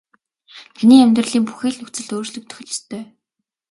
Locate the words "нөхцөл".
1.81-2.09